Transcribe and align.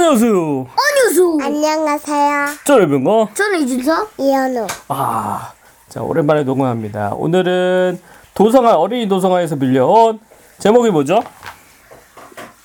안녕하세요. 0.00 0.66
안녕수. 0.78 1.38
안녕하세요. 1.42 2.46
저는 2.64 3.04
거. 3.04 3.28
저는 3.34 3.60
이준석. 3.60 4.12
이현우. 4.16 4.66
아, 4.88 5.52
자 5.90 6.00
오랜만에 6.00 6.42
녹음합니다. 6.42 7.12
오늘은 7.12 8.00
도성화 8.32 8.76
어린이 8.76 9.06
도성화에서 9.10 9.56
빌려온 9.56 10.18
제목이 10.58 10.90
뭐죠? 10.90 11.22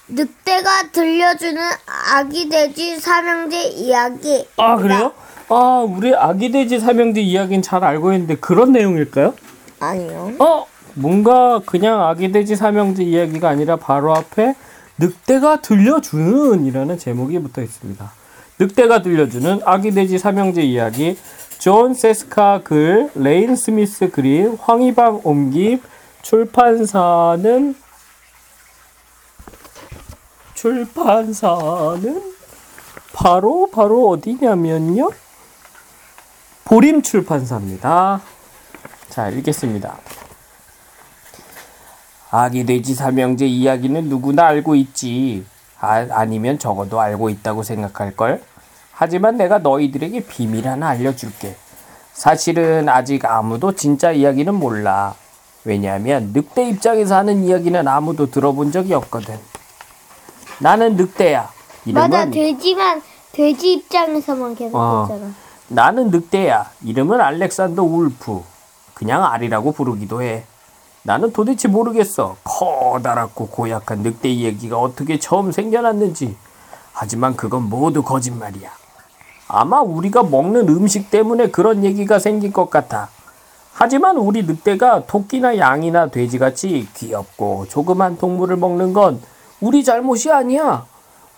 늑대가 0.08 0.92
들려주는 0.94 1.62
아기 2.14 2.48
돼지 2.48 2.98
삼형제 2.98 3.64
이야기. 3.64 4.48
아 4.56 4.78
그래요? 4.78 5.12
아 5.50 5.86
우리 5.86 6.16
아기 6.16 6.54
돼지 6.54 6.80
삼형제 6.80 7.20
이야기는 7.20 7.62
잘 7.62 7.84
알고 7.84 8.14
있는데 8.14 8.38
그런 8.38 8.72
내용일까요? 8.72 9.34
아니요. 9.82 10.32
어 10.40 10.66
뭔가 10.94 11.60
그냥 11.66 12.02
아기 12.02 12.32
돼지 12.32 12.56
삼형제 12.56 13.04
이야기가 13.04 13.50
아니라 13.50 13.76
바로 13.76 14.16
앞에 14.16 14.56
늑대가 14.98 15.62
들려주는 15.62 16.66
이라는 16.66 16.98
제목이 16.98 17.40
붙어 17.40 17.62
있습니다. 17.62 18.12
늑대가 18.60 19.02
들려주는 19.02 19.62
아기 19.66 19.92
돼지 19.92 20.18
삼형제 20.18 20.62
이야기 20.62 21.18
존 21.60 21.94
셰스카 21.94 22.62
글 22.64 23.10
레인 23.16 23.56
스미스 23.56 24.10
그림 24.10 24.58
황의방 24.60 25.22
옮김 25.24 25.82
출판사는 26.22 27.76
출판사는 30.54 32.34
바로 33.14 33.70
바로 33.72 34.10
어디냐면요 34.10 35.12
보림 36.66 37.02
출판사입니다. 37.02 38.22
자 39.10 39.30
읽겠습니다. 39.30 39.98
아기 42.38 42.66
돼지 42.66 42.94
삼형제 42.94 43.46
이야기는 43.46 44.10
누구나 44.10 44.48
알고 44.48 44.76
있지. 44.76 45.46
아, 45.80 46.06
아니면 46.12 46.60
적어도 46.60 47.00
알고 47.00 47.30
있다고 47.30 47.64
생각할걸. 47.64 48.42
하지만 48.92 49.38
내가 49.38 49.60
너희들에게 49.60 50.26
비밀 50.26 50.68
하나 50.68 50.90
알려줄게. 50.90 51.56
사실은 52.12 52.90
아직 52.90 53.24
아무도 53.24 53.74
진짜 53.74 54.12
이야기는 54.12 54.54
몰라. 54.54 55.16
왜냐하면 55.64 56.32
늑대 56.34 56.70
입장에서 56.72 57.16
하는 57.16 57.44
이야기는 57.46 57.88
아무도 57.88 58.30
들어본 58.30 58.74
적이 58.74 58.96
없거든. 58.96 59.40
나는 60.60 60.98
늑대야. 60.98 61.50
이름은 61.86 62.10
맞아 62.10 62.30
돼지만 62.30 63.02
돼지 63.32 63.74
입장에서만 63.74 64.56
계속 64.56 64.76
어. 64.78 65.08
했잖아. 65.10 65.32
나는 65.70 66.12
늑대야. 66.12 66.70
이름은 66.84 67.22
알렉산더 67.22 67.82
울프. 67.82 68.44
그냥 68.94 69.24
알이라고 69.24 69.72
부르기도 69.72 70.22
해. 70.22 70.44
나는 71.06 71.32
도대체 71.32 71.68
모르겠어. 71.68 72.36
커다랗고 72.44 73.50
고약한 73.50 74.00
늑대 74.00 74.28
이야기가 74.28 74.80
어떻게 74.80 75.20
처음 75.20 75.52
생겨났는지. 75.52 76.36
하지만 76.94 77.36
그건 77.36 77.70
모두 77.70 78.02
거짓말이야. 78.02 78.72
아마 79.48 79.82
우리가 79.82 80.24
먹는 80.24 80.68
음식 80.68 81.12
때문에 81.12 81.52
그런 81.52 81.84
얘기가 81.84 82.18
생긴 82.18 82.52
것 82.52 82.72
같아. 82.72 83.10
하지만 83.72 84.18
우리 84.18 84.44
늑대가 84.44 85.06
토끼나 85.06 85.60
양이나 85.60 86.08
돼지같이 86.08 86.88
귀엽고 86.96 87.68
조그만 87.70 88.18
동물을 88.18 88.58
먹는 88.58 88.94
건 88.94 89.22
우리 89.62 89.84
잘못이 89.84 90.32
아니야. 90.32 90.88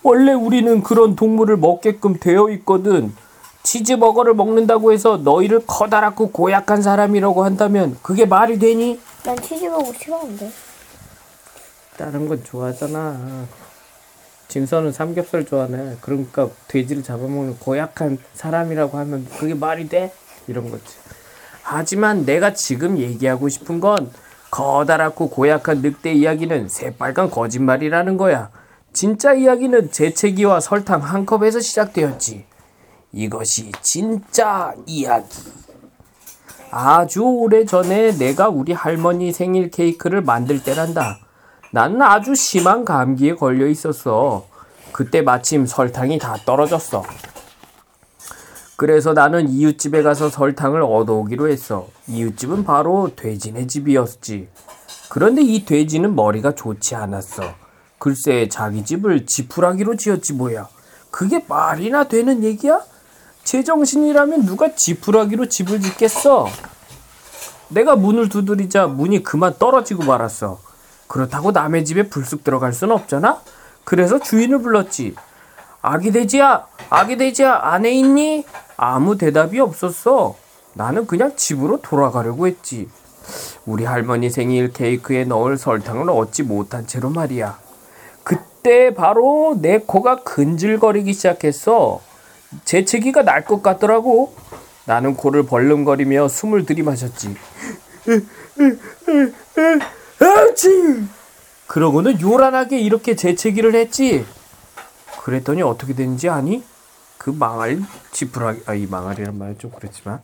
원래 0.02 0.32
우리는 0.32 0.82
그런 0.82 1.14
동물을 1.14 1.58
먹게끔 1.58 2.18
되어 2.18 2.48
있거든. 2.50 3.14
치즈버거를 3.64 4.32
먹는다고 4.32 4.94
해서 4.94 5.18
너희를 5.18 5.64
커다랗고 5.66 6.30
고약한 6.30 6.80
사람이라고 6.80 7.44
한다면 7.44 7.98
그게 8.00 8.24
말이 8.24 8.58
되니? 8.58 8.98
난 9.24 9.36
치즈버거 9.40 9.92
싫어하는데. 9.92 10.52
다른 11.96 12.28
건 12.28 12.42
좋아하잖아. 12.44 13.46
진서는 14.48 14.92
삼겹살 14.92 15.44
좋아하네. 15.44 15.98
그러니까 16.00 16.48
돼지를 16.68 17.02
잡아먹는 17.02 17.58
고약한 17.58 18.18
사람이라고 18.34 18.96
하면 18.98 19.26
그게 19.38 19.54
말이 19.54 19.88
돼? 19.88 20.12
이런 20.46 20.70
거지. 20.70 20.84
하지만 21.62 22.24
내가 22.24 22.54
지금 22.54 22.98
얘기하고 22.98 23.48
싶은 23.48 23.80
건 23.80 24.10
커다랗고 24.50 25.28
고약한 25.28 25.82
늑대 25.82 26.14
이야기는 26.14 26.68
새빨간 26.68 27.30
거짓말이라는 27.30 28.16
거야. 28.16 28.50
진짜 28.94 29.34
이야기는 29.34 29.92
재채기와 29.92 30.60
설탕 30.60 31.02
한 31.02 31.26
컵에서 31.26 31.60
시작되었지. 31.60 32.46
이것이 33.12 33.72
진짜 33.82 34.74
이야기. 34.86 35.28
아주 36.70 37.22
오래 37.22 37.64
전에 37.64 38.12
내가 38.12 38.48
우리 38.48 38.72
할머니 38.72 39.32
생일 39.32 39.70
케이크를 39.70 40.22
만들 40.22 40.62
때란다. 40.62 41.18
나는 41.72 42.02
아주 42.02 42.34
심한 42.34 42.84
감기에 42.84 43.34
걸려 43.34 43.66
있었어. 43.66 44.46
그때 44.92 45.22
마침 45.22 45.66
설탕이 45.66 46.18
다 46.18 46.36
떨어졌어. 46.44 47.02
그래서 48.76 49.12
나는 49.12 49.48
이웃집에 49.48 50.02
가서 50.02 50.28
설탕을 50.28 50.82
얻어오기로 50.82 51.48
했어. 51.48 51.88
이웃집은 52.06 52.64
바로 52.64 53.10
돼지네 53.16 53.66
집이었지. 53.66 54.48
그런데 55.08 55.42
이 55.42 55.64
돼지는 55.64 56.14
머리가 56.14 56.54
좋지 56.54 56.94
않았어. 56.94 57.42
글쎄 57.98 58.48
자기 58.48 58.84
집을 58.84 59.26
지푸라기로 59.26 59.96
지었지 59.96 60.34
뭐야. 60.34 60.68
그게 61.10 61.44
말이나 61.48 62.04
되는 62.04 62.44
얘기야? 62.44 62.80
제정신이라면 63.48 64.44
누가 64.44 64.74
지푸라기로 64.74 65.48
집을 65.48 65.80
짓겠어? 65.80 66.48
내가 67.68 67.96
문을 67.96 68.28
두드리자 68.28 68.88
문이 68.88 69.22
그만 69.22 69.54
떨어지고 69.58 70.04
말았어. 70.04 70.60
그렇다고 71.06 71.52
남의 71.52 71.86
집에 71.86 72.10
불쑥 72.10 72.44
들어갈 72.44 72.74
수는 72.74 72.94
없잖아? 72.94 73.40
그래서 73.84 74.18
주인을 74.18 74.60
불렀지. 74.60 75.14
아기 75.80 76.12
돼지야, 76.12 76.66
아기 76.90 77.16
돼지야, 77.16 77.58
안에 77.62 77.90
있니? 77.92 78.44
아무 78.76 79.16
대답이 79.16 79.58
없었어. 79.60 80.36
나는 80.74 81.06
그냥 81.06 81.32
집으로 81.34 81.80
돌아가려고 81.80 82.46
했지. 82.46 82.90
우리 83.64 83.86
할머니 83.86 84.28
생일 84.28 84.74
케이크에 84.74 85.24
넣을 85.24 85.56
설탕을 85.56 86.10
얻지 86.10 86.42
못한 86.42 86.86
채로 86.86 87.08
말이야. 87.08 87.58
그때 88.22 88.92
바로 88.92 89.56
내 89.58 89.78
코가 89.78 90.16
근질거리기 90.16 91.14
시작했어. 91.14 92.02
재채기가 92.64 93.22
날 93.22 93.44
것 93.44 93.62
같더라고. 93.62 94.34
나는 94.86 95.14
코를 95.14 95.44
벌름거리며 95.44 96.28
숨을 96.28 96.64
들이마셨지. 96.64 97.36
그러고는 101.66 102.20
요란하게 102.20 102.78
이렇게 102.80 103.14
재채기를 103.14 103.74
했지. 103.74 104.24
그랬더니 105.22 105.62
어떻게 105.62 105.94
됐는지 105.94 106.28
아니? 106.28 106.62
그 107.18 107.30
망할 107.30 107.80
지푸라기, 108.12 108.62
아, 108.66 108.74
이 108.74 108.86
망할이란 108.86 109.36
말은 109.36 109.58
좀 109.58 109.70
그렇지만, 109.76 110.20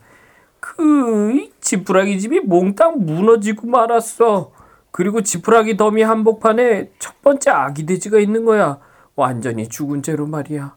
그 0.59 1.49
지푸라기 1.61 2.19
집이 2.19 2.39
몽땅 2.41 3.05
무너지고 3.05 3.67
말았어. 3.67 4.51
그리고 4.89 5.21
지푸라기 5.21 5.77
더미 5.77 6.01
한복판에 6.01 6.91
첫 6.97 7.21
번째 7.21 7.51
아기 7.51 7.85
돼지가 7.85 8.17
있는 8.17 8.45
거야. 8.45 8.79
완전히 9.15 9.67
죽은 9.67 10.01
채로 10.01 10.25
말이야. 10.25 10.75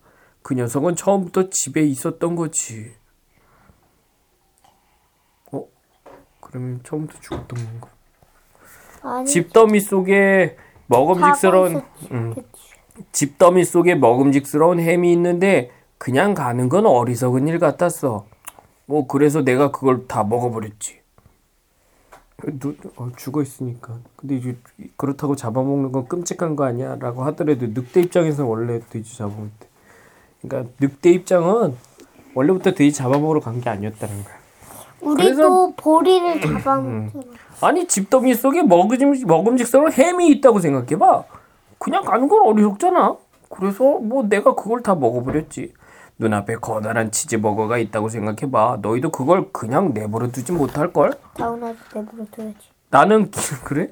그 0.49 0.55
녀석은 0.55 0.97
처음부터 0.97 1.51
집에 1.51 1.83
있었던 1.83 2.35
거지. 2.35 2.95
어? 5.53 5.63
그러면 6.41 6.81
처음부터 6.85 7.21
죽었던 7.21 7.47
건가? 7.47 7.89
아니. 9.03 9.27
집더미 9.27 9.79
속에 9.81 10.57
먹음직스러운. 10.87 11.83
음. 12.13 12.35
집더미 13.13 13.67
속에 13.67 13.95
먹음직스러운 13.97 14.81
햄이 14.81 15.13
있는데 15.13 15.71
그냥 15.99 16.33
가는 16.33 16.71
건 16.71 16.87
어리석은 16.87 17.47
일 17.47 17.59
같았어. 17.59 18.25
뭐 18.87 19.07
그래서 19.07 19.45
내가 19.45 19.71
그걸 19.71 20.09
다 20.09 20.25
먹어버렸지. 20.25 20.99
누, 22.59 22.75
어, 22.97 23.11
죽어 23.19 23.43
있으니까. 23.43 23.99
근데 24.17 24.37
이제 24.37 24.57
그렇다고 24.97 25.37
잡아먹는 25.37 25.93
건 25.93 26.09
끔찍한 26.09 26.57
거 26.57 26.65
아니야 26.65 26.97
라고 26.97 27.23
하더라도 27.25 27.67
늑대 27.67 28.01
입장에서 28.01 28.47
원래 28.47 28.81
돼지 28.89 29.15
잡아먹을 29.15 29.51
때. 29.59 29.68
그러니까 30.43 30.71
늑대 30.81 31.11
입장은 31.11 31.77
원래부터 32.35 32.73
돼지 32.73 32.93
잡아먹으러 32.93 33.41
간 33.41 33.61
게 33.61 33.71
아니었다는 33.71 34.25
거야. 34.25 34.35
우리도 35.01 35.75
보리를 35.77 36.41
잡아먹잖아. 36.41 37.25
아니 37.61 37.87
집더미 37.89 38.35
속에 38.35 38.63
먹음, 38.63 38.97
먹음직스러운 39.27 39.93
햄이 39.93 40.29
있다고 40.33 40.61
생각해봐. 40.61 41.25
그냥 41.79 42.05
가는 42.05 42.29
건 42.29 42.43
어리석잖아. 42.47 43.17
그래서 43.49 43.99
뭐 43.99 44.25
내가 44.25 44.55
그걸 44.55 44.83
다 44.83 44.95
먹어버렸지. 44.95 45.73
눈앞에 46.21 46.57
커다란 46.57 47.11
치즈버거가 47.13 47.79
있다고 47.79 48.09
생각해봐. 48.09 48.79
너희도 48.83 49.11
그걸 49.11 49.51
그냥 49.53 49.93
내버려 49.95 50.29
두지 50.29 50.53
못할걸? 50.53 51.13
다운아도 51.35 51.77
내버려 51.95 52.25
둬야지. 52.33 52.57
나는 52.91 53.31
기- 53.31 53.41
그래? 53.65 53.91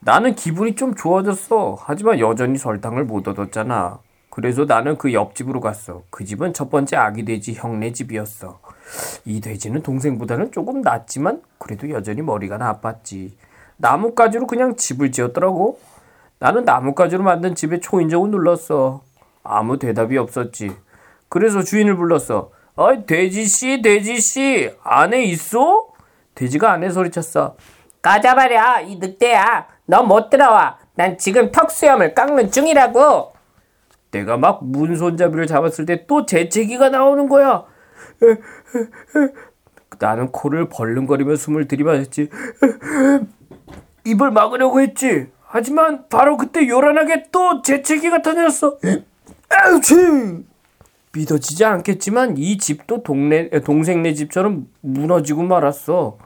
나는 0.00 0.34
기분이 0.34 0.74
좀 0.74 0.94
좋아졌어. 0.94 1.76
하지만 1.80 2.18
여전히 2.18 2.58
설탕을 2.58 3.04
못 3.04 3.26
얻었잖아. 3.28 3.98
그래서 4.38 4.66
나는 4.66 4.96
그 4.98 5.12
옆집으로 5.12 5.60
갔어. 5.60 6.04
그 6.10 6.24
집은 6.24 6.52
첫 6.54 6.70
번째 6.70 6.94
아기 6.94 7.24
돼지 7.24 7.54
형네 7.54 7.92
집이었어. 7.92 8.60
이 9.24 9.40
돼지는 9.40 9.82
동생보다는 9.82 10.52
조금 10.52 10.80
낫지만 10.80 11.42
그래도 11.58 11.90
여전히 11.90 12.22
머리가 12.22 12.56
나빴지. 12.56 13.36
나뭇가지로 13.78 14.46
그냥 14.46 14.76
집을 14.76 15.10
지었더라고. 15.10 15.80
나는 16.38 16.64
나뭇가지로 16.64 17.24
만든 17.24 17.56
집에 17.56 17.80
초인종을 17.80 18.30
눌렀어. 18.30 19.02
아무 19.42 19.76
대답이 19.76 20.16
없었지. 20.16 20.70
그래서 21.28 21.64
주인을 21.64 21.96
불렀어. 21.96 22.52
어이, 22.76 23.06
돼지씨, 23.06 23.82
돼지씨, 23.82 24.70
안에 24.84 25.24
있어? 25.24 25.88
돼지가 26.36 26.70
안에 26.74 26.90
소리쳤어. 26.90 27.56
까자마랴, 28.02 28.82
이 28.82 28.98
늑대야. 28.98 29.66
너 29.86 30.04
못 30.04 30.30
들어와. 30.30 30.78
난 30.94 31.18
지금 31.18 31.50
턱수염을 31.50 32.14
깎는 32.14 32.52
중이라고. 32.52 33.37
내가 34.10 34.36
막 34.36 34.64
문손잡이를 34.64 35.46
잡았을 35.46 35.86
때 35.86 36.06
또 36.06 36.24
재채기가 36.26 36.88
나오는 36.90 37.28
거야. 37.28 37.64
나는 39.98 40.28
코를 40.28 40.68
벌렁거리며 40.68 41.36
숨을 41.36 41.68
들이마셨지. 41.68 42.28
입을 44.04 44.30
막으려고 44.30 44.80
했지. 44.80 45.26
하지만 45.44 46.04
바로 46.08 46.36
그때 46.36 46.66
요란하게 46.68 47.24
또 47.32 47.62
재채기가 47.62 48.22
터졌어. 48.22 48.78
믿어지지 51.12 51.64
않겠지만 51.64 52.36
이 52.36 52.58
집도 52.58 53.02
동네 53.02 53.48
동생네 53.50 54.14
집처럼 54.14 54.68
무너지고 54.82 55.42
말았어. 55.42 56.18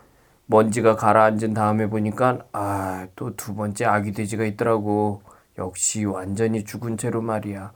먼지가 0.47 0.97
가라앉은 0.97 1.55
다음에 1.55 1.89
보니까 1.89 2.41
아 2.53 3.07
또 3.17 3.31
두 3.37 3.55
번째 3.55 3.85
아기 3.87 4.13
돼지가 4.13 4.45
있더라고. 4.45 5.23
역시 5.59 6.05
완전히 6.05 6.65
죽은 6.65 6.97
채로 6.97 7.21
말이야. 7.21 7.73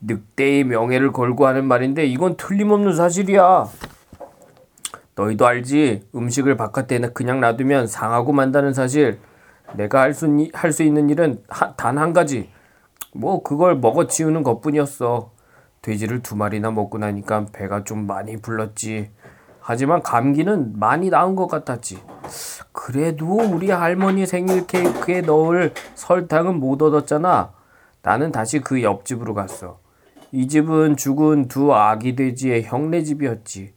늑대의 0.00 0.64
명예를 0.64 1.12
걸고 1.12 1.46
하는 1.46 1.64
말인데 1.66 2.06
이건 2.06 2.36
틀림없는 2.36 2.94
사실이야. 2.94 3.66
너희도 5.14 5.46
알지? 5.46 6.08
음식을 6.14 6.56
바깥에 6.56 6.98
그냥 7.14 7.40
놔두면 7.40 7.86
상하고 7.86 8.32
만다는 8.32 8.74
사실. 8.74 9.18
내가 9.74 10.00
할 10.02 10.12
수 10.12 10.26
할 10.52 10.72
수 10.72 10.82
있는 10.82 11.10
일은 11.10 11.42
단 11.76 11.98
한 11.98 12.12
가지. 12.12 12.50
뭐 13.14 13.42
그걸 13.42 13.76
먹어 13.76 14.06
치우는 14.06 14.42
것뿐이었어. 14.42 15.32
돼지를 15.82 16.22
두 16.22 16.36
마리나 16.36 16.70
먹고 16.70 16.98
나니까 16.98 17.46
배가 17.52 17.84
좀 17.84 18.06
많이 18.06 18.36
불렀지. 18.36 19.10
하지만 19.60 20.02
감기는 20.02 20.78
많이 20.78 21.08
나은 21.10 21.34
것 21.34 21.46
같았지. 21.46 21.98
그래도 22.72 23.36
우리 23.36 23.70
할머니 23.70 24.26
생일 24.26 24.66
케이크에 24.66 25.20
넣을 25.22 25.72
설탕은 25.94 26.60
못 26.60 26.82
얻었잖아. 26.82 27.52
나는 28.02 28.32
다시 28.32 28.60
그 28.60 28.82
옆집으로 28.82 29.34
갔어. 29.34 29.78
이 30.32 30.48
집은 30.48 30.96
죽은 30.96 31.48
두 31.48 31.74
아기 31.74 32.14
돼지의 32.14 32.64
형네 32.64 33.02
집이었지. 33.02 33.74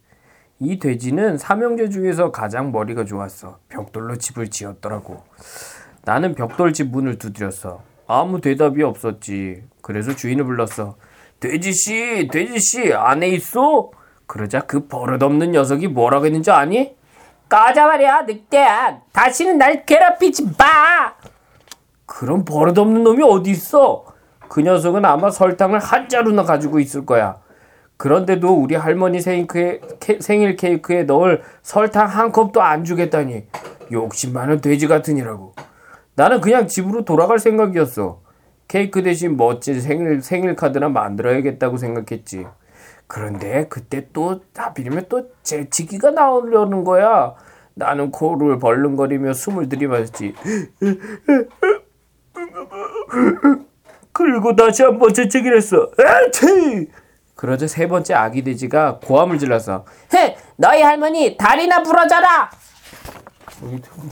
이 0.59 0.79
돼지는 0.79 1.37
삼형제 1.37 1.89
중에서 1.89 2.31
가장 2.31 2.71
머리가 2.71 3.05
좋았어. 3.05 3.59
벽돌로 3.69 4.17
집을 4.17 4.49
지었더라고. 4.49 5.23
나는 6.03 6.35
벽돌집 6.35 6.89
문을 6.89 7.17
두드렸어. 7.17 7.81
아무 8.07 8.41
대답이 8.41 8.83
없었지. 8.83 9.63
그래서 9.81 10.15
주인을 10.15 10.43
불렀어. 10.43 10.95
돼지씨, 11.39 12.27
돼지씨, 12.31 12.93
안에 12.93 13.29
있어? 13.29 13.91
그러자 14.25 14.61
그 14.61 14.87
버릇없는 14.87 15.51
녀석이 15.51 15.87
뭐라고 15.87 16.25
했는지 16.25 16.51
아니? 16.51 16.98
말이야, 17.49 18.21
늑대야. 18.21 19.01
다시는 19.11 19.57
날 19.57 19.85
괴롭히지 19.85 20.45
마! 20.57 21.13
그런 22.05 22.45
버릇없는 22.45 23.03
놈이 23.03 23.23
어디 23.23 23.51
있어? 23.51 24.05
그 24.47 24.61
녀석은 24.61 25.05
아마 25.05 25.29
설탕을 25.29 25.79
한 25.79 26.09
자루나 26.09 26.43
가지고 26.43 26.79
있을 26.79 27.05
거야. 27.05 27.37
그런데도 27.97 28.53
우리 28.53 28.75
할머니 28.75 29.19
생일 29.19 30.55
케이크에 30.55 31.03
넣을 31.03 31.43
설탕 31.61 32.07
한 32.07 32.31
컵도 32.31 32.61
안 32.61 32.83
주겠다니. 32.83 33.47
욕심 33.91 34.33
많은 34.33 34.61
돼지 34.61 34.87
같으니라고. 34.87 35.53
나는 36.15 36.41
그냥 36.41 36.67
집으로 36.67 37.03
돌아갈 37.03 37.39
생각이었어. 37.39 38.21
케이크 38.67 39.01
대신 39.03 39.35
멋진 39.35 39.81
생일, 39.81 40.21
생일 40.21 40.55
카드나 40.55 40.89
만들어야겠다고 40.89 41.77
생각했지. 41.77 42.45
그런데 43.09 43.65
그때 43.69 44.07
또 44.13 44.41
하필이면 44.55 45.07
또 45.09 45.31
재치기가 45.41 46.11
나오려는 46.11 46.83
거야. 46.83 47.33
나는 47.73 48.11
코를 48.11 48.59
벌렁거리며 48.59 49.33
숨을 49.33 49.67
들이마셨지. 49.67 50.35
그리고 54.11 54.55
다시 54.55 54.83
한번 54.83 55.11
재채기를 55.11 55.57
했어. 55.57 55.89
에치! 55.97 56.91
그러자 57.33 57.65
세 57.65 57.87
번째 57.87 58.13
아기 58.13 58.43
돼지가 58.43 58.99
고함을 58.99 59.39
질렀어. 59.39 59.85
헤! 60.13 60.37
너희 60.55 60.83
할머니 60.83 61.35
다리나 61.35 61.81
부러져라! 61.81 62.51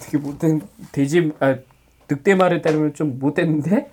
되게 0.02 0.18
못된 0.18 0.62
돼지 0.92 1.32
아 1.40 1.56
늑대 2.10 2.34
말에 2.34 2.64
따르면 2.64 2.96
좀 2.96 3.20
못됐는데? 3.20 3.92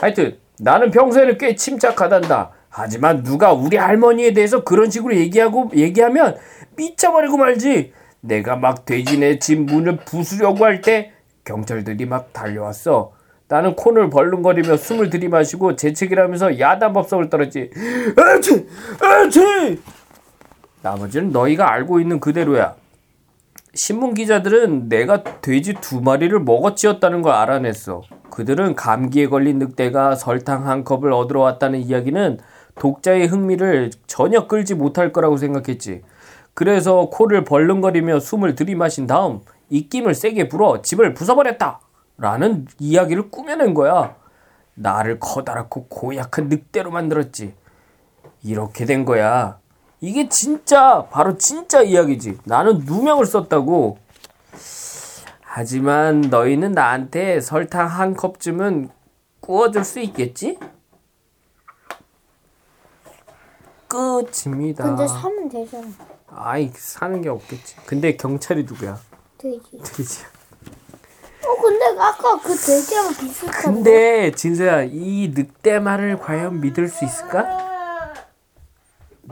하여튼 0.00 0.38
나는 0.60 0.92
평소에는 0.92 1.36
꽤 1.36 1.56
침착하단다. 1.56 2.52
하지만 2.76 3.22
누가 3.22 3.52
우리 3.52 3.76
할머니에 3.76 4.32
대해서 4.32 4.64
그런 4.64 4.90
식으로 4.90 5.14
얘기하고 5.14 5.70
얘기하면 5.76 6.36
미쳐버리고 6.74 7.36
말지. 7.36 7.92
내가 8.20 8.56
막 8.56 8.84
돼지네 8.84 9.38
집 9.38 9.60
문을 9.60 9.98
부수려고 9.98 10.64
할 10.64 10.82
때 10.82 11.12
경찰들이 11.44 12.04
막 12.06 12.32
달려왔어. 12.32 13.12
나는 13.46 13.76
콘을 13.76 14.10
벌렁거리며 14.10 14.76
숨을 14.76 15.08
들이마시고 15.08 15.76
재채기를 15.76 16.42
하 16.42 16.58
야단법석을 16.58 17.30
떨었지. 17.30 17.70
에치! 18.36 18.66
에치! 19.24 19.80
나머지는 20.82 21.30
너희가 21.30 21.70
알고 21.70 22.00
있는 22.00 22.18
그대로야. 22.18 22.74
신문 23.74 24.14
기자들은 24.14 24.88
내가 24.88 25.22
돼지 25.22 25.74
두 25.74 26.00
마리를 26.00 26.36
먹어치웠다는 26.40 27.22
걸 27.22 27.34
알아냈어. 27.34 28.02
그들은 28.30 28.74
감기에 28.74 29.28
걸린 29.28 29.60
늑대가 29.60 30.16
설탕 30.16 30.66
한 30.66 30.82
컵을 30.82 31.12
얻으러 31.12 31.40
왔다는 31.40 31.78
이야기는 31.78 32.40
독자의 32.78 33.26
흥미를 33.26 33.90
전혀 34.06 34.46
끌지 34.46 34.74
못할 34.74 35.12
거라고 35.12 35.36
생각했지. 35.36 36.02
그래서 36.54 37.08
코를 37.10 37.44
벌렁거리며 37.44 38.20
숨을 38.20 38.54
들이마신 38.54 39.06
다음 39.06 39.40
입김을 39.70 40.14
세게 40.14 40.48
불어 40.48 40.82
집을 40.82 41.14
부숴버렸다. 41.14 41.78
라는 42.16 42.66
이야기를 42.78 43.30
꾸며낸 43.30 43.74
거야. 43.74 44.16
나를 44.74 45.18
커다랗고 45.18 45.86
고약한 45.86 46.48
늑대로 46.48 46.90
만들었지. 46.90 47.54
이렇게 48.42 48.84
된 48.84 49.04
거야. 49.04 49.58
이게 50.00 50.28
진짜 50.28 51.06
바로 51.10 51.38
진짜 51.38 51.82
이야기지. 51.82 52.38
나는 52.44 52.80
누명을 52.84 53.26
썼다고. 53.26 53.98
하지만 55.40 56.20
너희는 56.20 56.72
나한테 56.72 57.40
설탕 57.40 57.86
한 57.86 58.14
컵쯤은 58.14 58.90
구워줄 59.40 59.84
수 59.84 60.00
있겠지? 60.00 60.58
끝입니다. 63.94 64.84
근데 64.84 65.06
사면 65.06 65.48
되잖아. 65.48 65.86
아이 66.28 66.70
사는 66.74 67.20
게 67.22 67.28
없겠지. 67.28 67.76
근데 67.86 68.16
경찰이 68.16 68.64
누구야? 68.64 68.98
돼지. 69.38 69.78
돼지야. 69.78 70.26
어 71.46 71.60
근데 71.60 72.00
아까 72.00 72.40
그 72.40 72.54
돼지랑 72.56 73.14
비슷한데. 73.14 73.62
근데 73.62 74.30
진서야 74.32 74.82
이 74.84 75.32
늑대 75.34 75.78
말을 75.78 76.18
과연 76.18 76.60
믿을 76.60 76.88
수 76.88 77.04
있을까? 77.04 78.14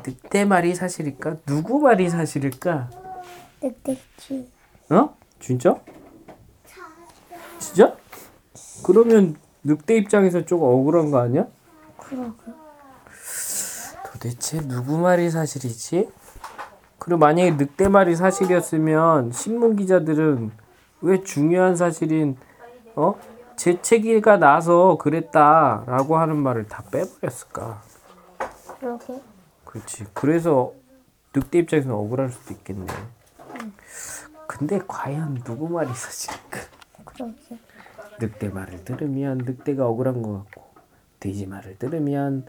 늑대 0.07 0.45
말이 0.45 0.75
사실일까? 0.75 1.37
누구 1.47 1.81
말이 1.81 2.09
사실일까? 2.09 2.90
늑대지. 3.62 4.50
어? 4.90 5.16
진짜? 5.40 5.76
진짜? 7.59 7.97
그러면 8.85 9.37
늑대 9.64 9.97
입장에서 9.97 10.45
좀 10.45 10.62
억울한 10.62 11.11
거 11.11 11.19
아니야? 11.19 11.47
그러게. 11.99 12.62
도대체 14.23 14.61
누구 14.61 14.99
말이 14.99 15.29
사실이지? 15.31 16.09
그리고 17.00 17.19
만약에 17.19 17.50
늑대 17.52 17.88
말이 17.88 18.14
사실이었으면 18.14 19.33
신문 19.33 19.75
기자들은 19.75 20.52
왜 21.00 21.25
중요한 21.25 21.75
사실인 21.75 22.37
어 22.95 23.19
재채기가 23.57 24.37
나서 24.37 24.97
그랬다라고 24.99 26.19
하는 26.19 26.37
말을 26.37 26.69
다 26.69 26.85
빼버렸을까? 26.93 27.83
그러게. 28.79 29.21
그렇지. 29.64 30.05
그래서 30.14 30.73
늑대 31.35 31.59
입장에서는 31.59 31.97
억울할 31.97 32.31
수도 32.31 32.55
있겠네. 32.55 32.87
근데 34.47 34.79
과연 34.87 35.43
누구 35.43 35.69
말이 35.69 35.93
사실일까? 35.93 36.61
그러게. 37.05 37.59
늑대 38.21 38.50
말을 38.50 38.85
들으면 38.85 39.38
늑대가 39.38 39.88
억울한 39.88 40.23
것 40.23 40.45
같고 40.45 40.62
돼지 41.19 41.47
말을 41.47 41.79
들으면 41.79 42.47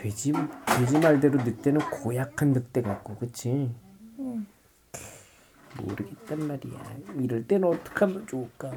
돼지 0.00 0.32
돼지 0.66 0.98
말대로 0.98 1.42
늑대는 1.42 1.80
고약한 1.90 2.52
늑대 2.52 2.82
같고 2.82 3.16
그치? 3.16 3.70
모르겠단 5.76 6.46
말이야. 6.48 6.78
이럴 7.18 7.46
때는 7.46 7.68
어떻게 7.68 8.04
하면 8.04 8.26
좋을까? 8.26 8.72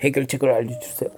해결책을 0.00 0.52
알려주세요. 0.52 1.10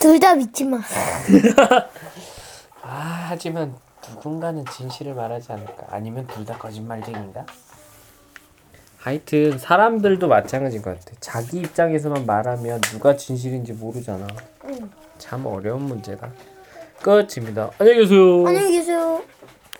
둘 0.00 0.20
다 0.20 0.34
믿지 0.34 0.64
마. 0.64 0.78
아 2.82 3.26
하지만 3.30 3.74
누군가는 4.08 4.64
진실을 4.66 5.14
말하지 5.14 5.52
않을까? 5.52 5.86
아니면 5.90 6.26
둘 6.28 6.44
다 6.44 6.56
거짓말쟁인가? 6.58 7.44
하여튼 8.98 9.58
사람들도 9.58 10.28
마찬가지인 10.28 10.82
것 10.82 10.98
같아. 10.98 11.16
자기 11.20 11.58
입장에서만 11.58 12.24
말하면 12.24 12.80
누가 12.82 13.16
진실인지 13.16 13.72
모르잖아. 13.72 14.26
응. 14.66 14.90
참 15.18 15.46
어려운 15.46 15.82
문제다. 15.82 16.30
끝입니다. 17.02 17.70
안녕히 17.78 18.00
계세요. 18.00 18.46
안녕히 18.46 18.72
계세요. 18.72 19.22